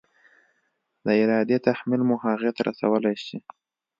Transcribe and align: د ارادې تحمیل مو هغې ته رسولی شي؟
د 1.05 1.07
ارادې 1.23 1.57
تحمیل 1.67 2.01
مو 2.07 2.15
هغې 2.25 2.51
ته 2.55 2.61
رسولی 2.69 3.15
شي؟ 3.25 3.37